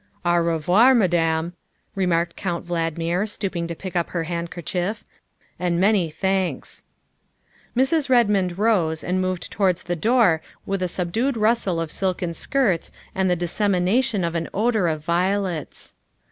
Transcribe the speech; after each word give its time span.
''"Au 0.25 0.35
revoir, 0.37 0.95
Madame," 0.95 1.53
remarked 1.93 2.35
Count 2.35 2.65
Valdmir, 2.65 3.27
stooping 3.29 3.67
to 3.67 3.75
pick 3.75 3.95
up 3.95 4.09
her 4.09 4.23
handkerchief," 4.23 5.03
and 5.59 5.79
many 5.79 6.09
thanks." 6.09 6.83
Mrs. 7.77 8.09
Redmond 8.09 8.57
rose 8.57 9.03
and 9.03 9.21
moved 9.21 9.51
towards 9.51 9.83
the 9.83 9.95
door 9.95 10.41
with 10.65 10.81
a 10.81 10.87
subdued 10.87 11.37
rustle 11.37 11.79
of 11.79 11.91
silken 11.91 12.33
skirts 12.33 12.91
and 13.13 13.29
the 13.29 13.35
dissemination 13.35 14.23
of 14.23 14.33
an 14.33 14.49
odor 14.55 14.87
of 14.87 15.05
violets. 15.05 15.93